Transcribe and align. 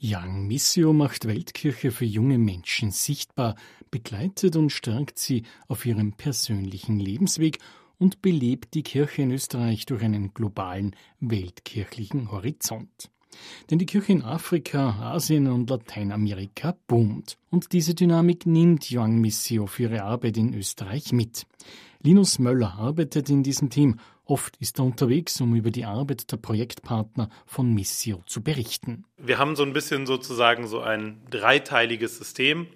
Young 0.00 0.46
Missio 0.46 0.92
macht 0.92 1.26
Weltkirche 1.26 1.90
für 1.90 2.04
junge 2.04 2.38
Menschen 2.38 2.92
sichtbar, 2.92 3.56
begleitet 3.90 4.54
und 4.54 4.70
stärkt 4.70 5.18
sie 5.18 5.42
auf 5.66 5.84
ihrem 5.84 6.12
persönlichen 6.12 7.00
Lebensweg 7.00 7.58
und 7.98 8.22
belebt 8.22 8.74
die 8.74 8.84
Kirche 8.84 9.22
in 9.22 9.32
Österreich 9.32 9.86
durch 9.86 10.04
einen 10.04 10.32
globalen 10.34 10.94
weltkirchlichen 11.18 12.30
Horizont. 12.30 13.10
Denn 13.70 13.80
die 13.80 13.86
Kirche 13.86 14.12
in 14.12 14.22
Afrika, 14.22 15.12
Asien 15.14 15.48
und 15.48 15.68
Lateinamerika 15.68 16.76
boomt. 16.86 17.36
Und 17.50 17.72
diese 17.72 17.96
Dynamik 17.96 18.46
nimmt 18.46 18.86
Young 18.92 19.20
Missio 19.20 19.66
für 19.66 19.84
ihre 19.84 20.04
Arbeit 20.04 20.36
in 20.36 20.54
Österreich 20.54 21.12
mit. 21.12 21.44
Linus 22.00 22.38
Möller 22.38 22.74
arbeitet 22.78 23.28
in 23.30 23.42
diesem 23.42 23.68
Team 23.68 23.98
Oft 24.28 24.58
ist 24.58 24.78
er 24.78 24.84
unterwegs, 24.84 25.40
um 25.40 25.54
über 25.54 25.70
die 25.70 25.86
Arbeit 25.86 26.30
der 26.30 26.36
Projektpartner 26.36 27.30
von 27.46 27.72
Missio 27.72 28.22
zu 28.26 28.42
berichten. 28.42 29.06
Wir 29.16 29.38
haben 29.38 29.56
so 29.56 29.62
ein 29.62 29.72
bisschen 29.72 30.04
sozusagen 30.04 30.66
so 30.66 30.82
ein 30.82 31.22
dreiteiliges 31.30 32.18
System, 32.18 32.66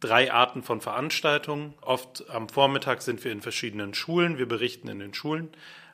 drei 0.00 0.32
Arten 0.32 0.62
von 0.62 0.80
Veranstaltungen. 0.80 1.74
Oft 1.82 2.30
am 2.30 2.48
Vormittag 2.48 3.02
sind 3.02 3.22
wir 3.24 3.30
in 3.30 3.42
verschiedenen 3.42 3.92
Schulen, 3.92 4.38
wir 4.38 4.48
berichten 4.48 4.88
in 4.88 5.00
den 5.00 5.12
Schulen. 5.12 5.50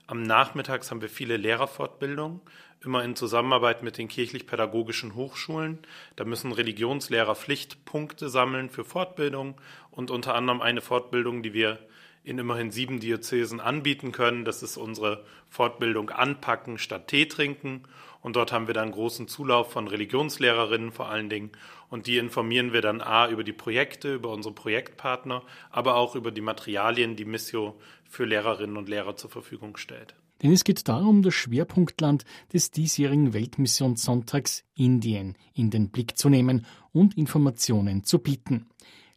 Am 0.06 0.22
Nachmittags 0.22 0.92
haben 0.92 1.02
wir 1.02 1.08
viele 1.08 1.36
Lehrerfortbildungen, 1.36 2.40
immer 2.84 3.02
in 3.02 3.16
Zusammenarbeit 3.16 3.82
mit 3.82 3.98
den 3.98 4.06
kirchlich-pädagogischen 4.06 5.16
Hochschulen. 5.16 5.80
Da 6.14 6.24
müssen 6.24 6.52
Religionslehrer 6.52 7.34
Pflichtpunkte 7.34 8.28
sammeln 8.28 8.70
für 8.70 8.84
Fortbildung 8.84 9.60
und 9.90 10.12
unter 10.12 10.36
anderem 10.36 10.62
eine 10.62 10.80
Fortbildung, 10.80 11.42
die 11.42 11.54
wir 11.54 11.80
in 12.28 12.38
immerhin 12.38 12.70
sieben 12.70 13.00
Diözesen 13.00 13.58
anbieten 13.58 14.12
können. 14.12 14.44
Das 14.44 14.62
ist 14.62 14.76
unsere 14.76 15.24
Fortbildung 15.48 16.10
Anpacken 16.10 16.76
statt 16.76 17.08
Tee 17.08 17.26
trinken. 17.26 17.84
Und 18.20 18.36
dort 18.36 18.52
haben 18.52 18.66
wir 18.66 18.74
dann 18.74 18.90
großen 18.90 19.28
Zulauf 19.28 19.72
von 19.72 19.88
Religionslehrerinnen 19.88 20.92
vor 20.92 21.08
allen 21.08 21.30
Dingen. 21.30 21.52
Und 21.88 22.06
die 22.06 22.18
informieren 22.18 22.74
wir 22.74 22.82
dann 22.82 23.00
A 23.00 23.28
über 23.28 23.44
die 23.44 23.54
Projekte, 23.54 24.14
über 24.14 24.30
unsere 24.30 24.54
Projektpartner, 24.54 25.42
aber 25.70 25.96
auch 25.96 26.16
über 26.16 26.30
die 26.30 26.42
Materialien, 26.42 27.16
die 27.16 27.24
Missio 27.24 27.78
für 28.04 28.26
Lehrerinnen 28.26 28.76
und 28.76 28.90
Lehrer 28.90 29.16
zur 29.16 29.30
Verfügung 29.30 29.78
stellt. 29.78 30.14
Denn 30.42 30.52
es 30.52 30.64
geht 30.64 30.86
darum, 30.86 31.22
das 31.22 31.34
Schwerpunktland 31.34 32.24
des 32.52 32.70
diesjährigen 32.70 33.32
Weltmissionssonntags 33.32 34.64
Indien 34.74 35.36
in 35.54 35.70
den 35.70 35.88
Blick 35.90 36.18
zu 36.18 36.28
nehmen 36.28 36.66
und 36.92 37.16
Informationen 37.16 38.04
zu 38.04 38.18
bieten. 38.18 38.66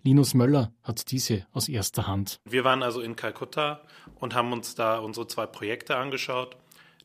Linus 0.04 0.34
Möller 0.34 0.74
hat 0.82 1.12
diese 1.12 1.46
aus 1.54 1.70
erster 1.70 2.08
Hand. 2.08 2.40
Wir 2.46 2.64
waren 2.64 2.82
also 2.82 3.02
in 3.02 3.16
Kalkutta 3.16 3.82
und 4.16 4.34
haben 4.34 4.52
uns 4.52 4.74
da 4.74 4.98
unsere 4.98 5.28
zwei 5.28 5.46
Projekte 5.46 5.96
angeschaut. 5.96 6.58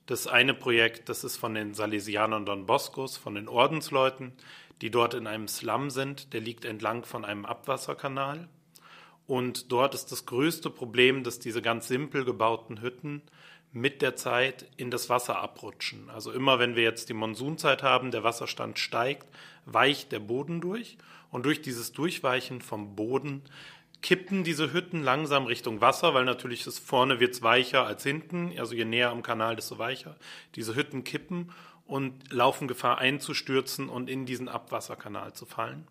Das 0.06 0.26
eine 0.26 0.54
Projekt, 0.54 1.10
das 1.10 1.22
ist 1.22 1.36
von 1.36 1.54
den 1.54 1.74
Salesianern 1.74 2.46
Don 2.46 2.64
Boscos, 2.64 3.18
von 3.18 3.34
den 3.34 3.48
Ordensleuten, 3.48 4.32
die 4.80 4.90
dort 4.90 5.12
in 5.12 5.26
einem 5.26 5.46
Slum 5.46 5.90
sind. 5.90 6.32
Der 6.32 6.40
liegt 6.40 6.64
entlang 6.64 7.04
von 7.04 7.26
einem 7.26 7.44
Abwasserkanal. 7.44 8.48
Und 9.26 9.72
dort 9.72 9.94
ist 9.94 10.10
das 10.10 10.24
größte 10.24 10.70
Problem, 10.70 11.22
dass 11.22 11.38
diese 11.38 11.60
ganz 11.60 11.88
simpel 11.88 12.24
gebauten 12.24 12.80
Hütten 12.80 13.20
mit 13.72 14.00
der 14.00 14.16
Zeit 14.16 14.70
in 14.78 14.90
das 14.90 15.10
Wasser 15.10 15.38
abrutschen. 15.38 16.08
Also 16.08 16.32
immer 16.32 16.58
wenn 16.58 16.76
wir 16.76 16.84
jetzt 16.84 17.10
die 17.10 17.14
Monsunzeit 17.14 17.82
haben, 17.82 18.10
der 18.10 18.24
Wasserstand 18.24 18.78
steigt, 18.78 19.26
weicht 19.66 20.12
der 20.12 20.20
Boden 20.20 20.62
durch 20.62 20.96
und 21.30 21.44
durch 21.44 21.62
dieses 21.62 21.92
Durchweichen 21.92 22.60
vom 22.60 22.96
Boden 22.96 23.42
kippen 24.02 24.44
diese 24.44 24.72
Hütten 24.72 25.02
langsam 25.02 25.46
Richtung 25.46 25.80
Wasser, 25.80 26.14
weil 26.14 26.24
natürlich 26.24 26.66
ist 26.66 26.78
vorne 26.78 27.18
wird's 27.18 27.42
weicher 27.42 27.86
als 27.86 28.02
hinten, 28.02 28.52
also 28.58 28.74
je 28.74 28.84
näher 28.84 29.10
am 29.10 29.22
Kanal, 29.22 29.56
desto 29.56 29.78
weicher. 29.78 30.16
Diese 30.54 30.74
Hütten 30.74 31.04
kippen 31.04 31.50
und 31.86 32.32
laufen 32.32 32.68
Gefahr 32.68 32.98
einzustürzen 32.98 33.88
und 33.88 34.10
in 34.10 34.26
diesen 34.26 34.48
Abwasserkanal 34.48 35.32
zu 35.32 35.46
fallen. 35.46 35.86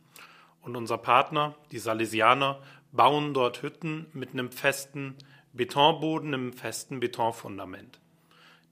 Und 0.61 0.75
unser 0.75 0.97
Partner, 0.97 1.55
die 1.71 1.79
Salesianer, 1.79 2.61
bauen 2.91 3.33
dort 3.33 3.61
Hütten 3.61 4.07
mit 4.13 4.31
einem 4.31 4.51
festen 4.51 5.15
Betonboden 5.53 6.33
im 6.33 6.53
festen 6.53 6.99
Betonfundament. 6.99 7.99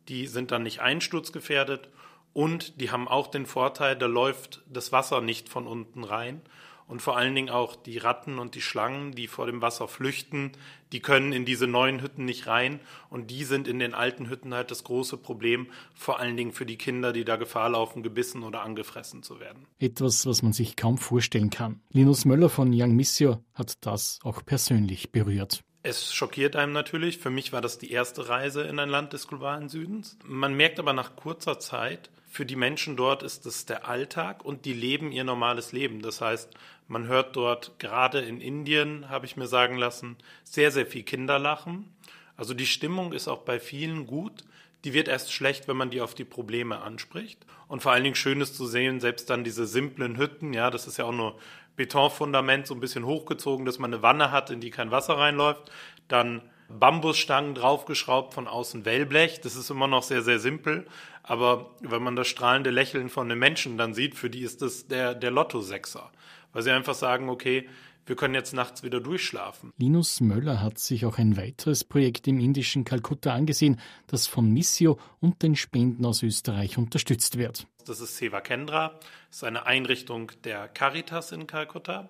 Die 0.07 0.27
sind 0.27 0.51
dann 0.51 0.63
nicht 0.63 0.81
einsturzgefährdet 0.81 1.89
und 2.33 2.81
die 2.81 2.91
haben 2.91 3.07
auch 3.07 3.27
den 3.27 3.45
Vorteil, 3.45 3.95
da 3.95 4.07
läuft 4.07 4.63
das 4.67 4.91
Wasser 4.91 5.21
nicht 5.21 5.49
von 5.49 5.67
unten 5.67 6.03
rein. 6.03 6.41
Und 6.85 7.01
vor 7.01 7.15
allen 7.15 7.33
Dingen 7.33 7.49
auch 7.49 7.77
die 7.77 7.97
Ratten 7.97 8.39
und 8.39 8.55
die 8.55 8.61
Schlangen, 8.61 9.13
die 9.13 9.27
vor 9.27 9.45
dem 9.45 9.61
Wasser 9.61 9.87
flüchten, 9.87 10.51
die 10.91 10.99
können 10.99 11.31
in 11.31 11.45
diese 11.45 11.65
neuen 11.65 12.01
Hütten 12.01 12.25
nicht 12.25 12.45
rein. 12.47 12.81
Und 13.09 13.31
die 13.31 13.45
sind 13.45 13.69
in 13.69 13.79
den 13.79 13.93
alten 13.93 14.29
Hütten 14.29 14.53
halt 14.53 14.69
das 14.69 14.83
große 14.83 15.17
Problem, 15.17 15.67
vor 15.95 16.19
allen 16.19 16.35
Dingen 16.35 16.51
für 16.51 16.65
die 16.65 16.77
Kinder, 16.77 17.13
die 17.13 17.23
da 17.23 17.37
Gefahr 17.37 17.69
laufen, 17.69 18.03
gebissen 18.03 18.43
oder 18.43 18.63
angefressen 18.63 19.23
zu 19.23 19.39
werden. 19.39 19.65
Etwas, 19.79 20.25
was 20.25 20.43
man 20.43 20.51
sich 20.51 20.75
kaum 20.75 20.97
vorstellen 20.97 21.49
kann. 21.49 21.81
Linus 21.89 22.25
Möller 22.25 22.49
von 22.49 22.71
Young 22.73 22.95
Missio 22.95 23.43
hat 23.53 23.85
das 23.85 24.19
auch 24.23 24.45
persönlich 24.45 25.11
berührt. 25.11 25.63
Es 25.83 26.13
schockiert 26.13 26.55
einem 26.55 26.73
natürlich. 26.73 27.17
Für 27.17 27.29
mich 27.29 27.53
war 27.53 27.61
das 27.61 27.77
die 27.77 27.91
erste 27.91 28.29
Reise 28.29 28.63
in 28.63 28.79
ein 28.79 28.89
Land 28.89 29.13
des 29.13 29.27
globalen 29.27 29.67
Südens. 29.67 30.17
Man 30.25 30.53
merkt 30.53 30.79
aber 30.79 30.93
nach 30.93 31.15
kurzer 31.15 31.59
Zeit, 31.59 32.09
für 32.33 32.47
die 32.47 32.55
Menschen 32.55 32.97
dort 32.97 33.21
ist 33.21 33.45
es 33.45 33.67
der 33.67 33.87
Alltag 33.87 34.43
und 34.43 34.65
die 34.65 34.73
leben 34.73 35.11
ihr 35.11 35.23
normales 35.23 35.71
Leben. 35.71 36.01
Das 36.01 36.19
heißt, 36.19 36.49
man 36.87 37.05
hört 37.05 37.35
dort 37.35 37.77
gerade 37.77 38.21
in 38.21 38.41
Indien, 38.41 39.07
habe 39.07 39.27
ich 39.27 39.37
mir 39.37 39.45
sagen 39.45 39.77
lassen, 39.77 40.17
sehr, 40.43 40.71
sehr 40.71 40.87
viel 40.87 41.03
Kinderlachen. 41.03 41.93
Also 42.35 42.55
die 42.55 42.65
Stimmung 42.65 43.13
ist 43.13 43.27
auch 43.27 43.43
bei 43.43 43.59
vielen 43.59 44.07
gut. 44.07 44.45
Die 44.83 44.93
wird 44.93 45.09
erst 45.09 45.31
schlecht, 45.31 45.67
wenn 45.67 45.77
man 45.77 45.91
die 45.91 46.01
auf 46.01 46.15
die 46.15 46.25
Probleme 46.25 46.81
anspricht. 46.81 47.45
Und 47.67 47.83
vor 47.83 47.91
allen 47.91 48.03
Dingen 48.03 48.15
schön 48.15 48.41
ist 48.41 48.55
zu 48.55 48.65
sehen, 48.65 48.99
selbst 48.99 49.29
dann 49.29 49.43
diese 49.43 49.67
simplen 49.67 50.17
Hütten, 50.17 50.53
ja, 50.53 50.71
das 50.71 50.87
ist 50.87 50.97
ja 50.97 51.05
auch 51.05 51.13
nur 51.13 51.37
Betonfundament 51.75 52.65
so 52.65 52.73
ein 52.73 52.79
bisschen 52.79 53.05
hochgezogen, 53.05 53.63
dass 53.63 53.77
man 53.77 53.93
eine 53.93 54.01
Wanne 54.01 54.31
hat, 54.31 54.49
in 54.49 54.59
die 54.59 54.71
kein 54.71 54.89
Wasser 54.89 55.19
reinläuft. 55.19 55.71
Dann 56.07 56.41
Bambusstangen 56.69 57.55
draufgeschraubt, 57.55 58.33
von 58.33 58.47
außen 58.47 58.85
Wellblech. 58.85 59.41
Das 59.41 59.55
ist 59.55 59.69
immer 59.69 59.87
noch 59.87 60.03
sehr, 60.03 60.21
sehr 60.21 60.39
simpel. 60.39 60.85
Aber 61.23 61.71
wenn 61.81 62.03
man 62.03 62.15
das 62.15 62.27
strahlende 62.27 62.69
Lächeln 62.69 63.09
von 63.09 63.29
den 63.29 63.39
Menschen 63.39 63.77
dann 63.77 63.93
sieht, 63.93 64.15
für 64.15 64.29
die 64.29 64.41
ist 64.41 64.61
das 64.61 64.87
der, 64.87 65.15
der 65.15 65.31
Lotto-Sechser. 65.31 66.11
Weil 66.51 66.63
sie 66.63 66.71
einfach 66.71 66.95
sagen, 66.95 67.29
okay, 67.29 67.67
wir 68.05 68.15
können 68.17 68.33
jetzt 68.33 68.53
nachts 68.53 68.83
wieder 68.83 68.99
durchschlafen. 68.99 69.71
Linus 69.77 70.19
Möller 70.19 70.61
hat 70.61 70.77
sich 70.77 71.05
auch 71.05 71.17
ein 71.17 71.37
weiteres 71.37 71.83
Projekt 71.85 72.27
im 72.27 72.39
indischen 72.39 72.83
Kalkutta 72.83 73.33
angesehen, 73.33 73.79
das 74.07 74.27
von 74.27 74.51
Missio 74.51 74.99
und 75.21 75.41
den 75.41 75.55
Spenden 75.55 76.05
aus 76.05 76.21
Österreich 76.21 76.77
unterstützt 76.77 77.37
wird. 77.37 77.65
Das 77.85 78.01
ist 78.01 78.17
Seva 78.17 78.41
Kendra, 78.41 78.99
das 79.29 79.37
ist 79.37 79.43
eine 79.43 79.65
Einrichtung 79.65 80.31
der 80.43 80.67
Caritas 80.67 81.31
in 81.31 81.47
Kalkutta. 81.47 82.09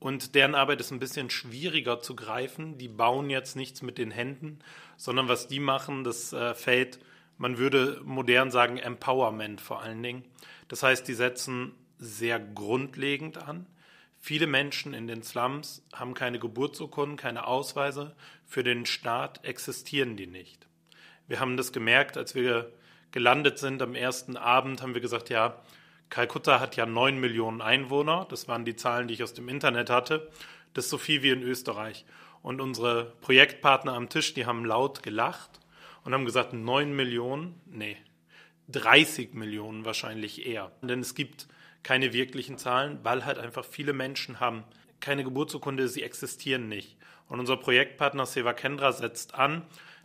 Und 0.00 0.34
deren 0.34 0.54
Arbeit 0.54 0.80
ist 0.80 0.90
ein 0.90 0.98
bisschen 0.98 1.30
schwieriger 1.30 2.00
zu 2.00 2.16
greifen. 2.16 2.78
Die 2.78 2.88
bauen 2.88 3.30
jetzt 3.30 3.54
nichts 3.54 3.82
mit 3.82 3.98
den 3.98 4.10
Händen, 4.10 4.58
sondern 4.96 5.28
was 5.28 5.46
die 5.46 5.60
machen, 5.60 6.04
das 6.04 6.32
äh, 6.32 6.54
fällt, 6.54 6.98
man 7.36 7.58
würde 7.58 8.00
modern 8.04 8.50
sagen, 8.50 8.78
Empowerment 8.78 9.60
vor 9.60 9.82
allen 9.82 10.02
Dingen. 10.02 10.24
Das 10.68 10.82
heißt, 10.82 11.06
die 11.06 11.14
setzen 11.14 11.72
sehr 11.98 12.40
grundlegend 12.40 13.38
an. 13.38 13.66
Viele 14.18 14.46
Menschen 14.46 14.92
in 14.92 15.06
den 15.06 15.22
Slums 15.22 15.82
haben 15.92 16.14
keine 16.14 16.38
Geburtsurkunden, 16.38 17.16
keine 17.16 17.46
Ausweise. 17.46 18.14
Für 18.46 18.62
den 18.62 18.84
Staat 18.84 19.44
existieren 19.44 20.16
die 20.16 20.26
nicht. 20.26 20.66
Wir 21.28 21.40
haben 21.40 21.56
das 21.56 21.72
gemerkt, 21.72 22.16
als 22.16 22.34
wir 22.34 22.72
gelandet 23.12 23.58
sind 23.58 23.80
am 23.82 23.94
ersten 23.94 24.36
Abend, 24.36 24.82
haben 24.82 24.94
wir 24.94 25.00
gesagt, 25.00 25.30
ja, 25.30 25.62
Kalkutta 26.10 26.60
hat 26.60 26.76
ja 26.76 26.86
neun 26.86 27.18
Millionen 27.18 27.60
Einwohner. 27.60 28.26
Das 28.28 28.48
waren 28.48 28.64
die 28.64 28.76
Zahlen, 28.76 29.08
die 29.08 29.14
ich 29.14 29.22
aus 29.22 29.32
dem 29.32 29.48
Internet 29.48 29.88
hatte. 29.88 30.28
Das 30.74 30.84
ist 30.84 30.90
so 30.90 30.98
viel 30.98 31.22
wie 31.22 31.30
in 31.30 31.42
Österreich. 31.42 32.04
Und 32.42 32.60
unsere 32.60 33.12
Projektpartner 33.20 33.94
am 33.94 34.08
Tisch, 34.08 34.34
die 34.34 34.46
haben 34.46 34.64
laut 34.64 35.02
gelacht 35.02 35.60
und 36.04 36.12
haben 36.12 36.24
gesagt, 36.24 36.52
neun 36.52 36.94
Millionen? 36.94 37.60
Nee, 37.66 37.96
30 38.68 39.34
Millionen 39.34 39.84
wahrscheinlich 39.84 40.46
eher. 40.46 40.72
Denn 40.82 41.00
es 41.00 41.14
gibt 41.14 41.48
keine 41.82 42.12
wirklichen 42.12 42.58
Zahlen, 42.58 42.98
weil 43.02 43.24
halt 43.24 43.38
einfach 43.38 43.64
viele 43.64 43.92
Menschen 43.92 44.40
haben 44.40 44.64
keine 45.00 45.24
Geburtsurkunde, 45.24 45.88
sie 45.88 46.02
existieren 46.02 46.68
nicht. 46.68 46.96
Und 47.28 47.40
unser 47.40 47.56
Projektpartner 47.56 48.26
Seva 48.26 48.52
Kendra 48.52 48.92
setzt 48.92 49.34
an, 49.34 49.62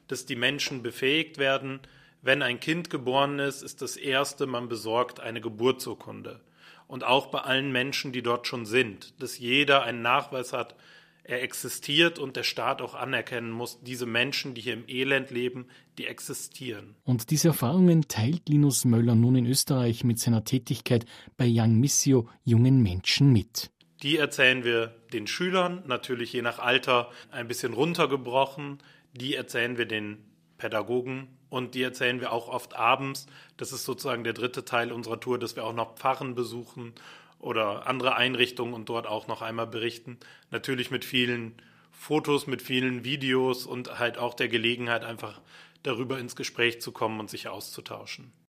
dass 0.08 0.26
die 0.26 0.36
Menschen 0.36 0.84
befähigt 0.84 1.38
werden, 1.38 1.80
wenn 2.26 2.42
ein 2.42 2.60
Kind 2.60 2.90
geboren 2.90 3.38
ist, 3.38 3.62
ist 3.62 3.84
das 3.84 3.98
erste, 3.98 4.48
man 4.48 4.68
besorgt 4.68 5.20
eine 5.20 5.42
Geburtsurkunde. 5.42 6.42
Und 6.88 7.04
auch 7.04 7.28
bei 7.28 7.40
allen 7.40 7.72
Menschen, 7.72 8.14
die 8.14 8.24
dort 8.24 8.48
schon 8.48 8.66
sind, 8.66 9.22
dass 9.22 9.38
jeder 9.38 9.84
einen 9.84 10.02
Nachweis 10.02 10.52
hat, 10.52 10.76
er 11.24 11.44
existiert 11.44 12.18
und 12.18 12.36
der 12.36 12.42
Staat 12.42 12.82
auch 12.82 12.96
anerkennen 12.96 13.52
muss, 13.52 13.80
diese 13.82 14.08
Menschen, 14.08 14.56
die 14.56 14.62
hier 14.62 14.74
im 14.74 14.88
Elend 14.88 15.30
leben, 15.30 15.68
die 16.00 16.08
existieren. 16.08 16.96
Und 17.04 17.30
diese 17.30 17.50
Erfahrungen 17.50 18.08
teilt 18.08 18.50
Linus 18.50 18.86
Möller 18.86 19.14
nun 19.14 19.36
in 19.36 19.46
Österreich 19.46 20.04
mit 20.04 20.20
seiner 20.20 20.44
Tätigkeit 20.44 21.06
bei 21.38 21.46
Young 21.48 21.80
Missio 21.80 22.28
jungen 22.44 22.82
Menschen 22.82 23.32
mit. 23.34 23.70
Die 24.02 24.18
erzählen 24.18 24.64
wir 24.64 24.96
den 25.14 25.28
Schülern, 25.28 25.84
natürlich 25.86 26.34
je 26.34 26.42
nach 26.42 26.58
Alter 26.58 27.12
ein 27.30 27.48
bisschen 27.48 27.74
runtergebrochen. 27.74 28.80
Die 29.14 29.36
erzählen 29.36 29.78
wir 29.78 29.86
den 29.86 30.18
Pädagogen 30.58 31.28
und 31.50 31.76
die 31.76 31.84
erzählen 31.84 32.22
wir 32.22 32.32
auch 32.32 32.48
oft 32.48 32.76
abends. 32.76 33.28
Das 33.58 33.72
ist 33.72 33.86
sozusagen 33.86 34.24
der 34.24 34.34
dritte 34.34 34.66
Teil 34.66 34.92
unserer 34.92 35.20
Tour, 35.20 35.40
dass 35.40 35.56
wir 35.56 35.64
auch 35.64 35.74
noch 35.74 35.96
Pfarren 35.96 36.36
besuchen 36.36 36.94
oder 37.40 37.88
andere 37.88 38.16
Einrichtungen 38.16 38.74
und 38.74 38.90
dort 38.90 39.08
auch 39.08 39.28
noch 39.28 39.42
einmal 39.42 39.68
berichten. 39.68 40.18
Natürlich 40.52 40.92
mit 40.92 41.06
vielen 41.06 41.56
Fotos, 41.92 42.48
mit 42.48 42.62
vielen 42.62 43.04
Videos 43.04 43.66
und 43.66 44.00
halt 44.00 44.18
auch 44.18 44.34
der 44.34 44.48
Gelegenheit, 44.48 45.04
einfach 45.04 45.42
darüber 45.84 46.20
ins 46.20 46.36
Gespräch 46.36 46.82
zu 46.82 46.92
kommen 46.92 47.20
und 47.20 47.30
sich 47.30 47.48
auszutauschen. 47.48 48.32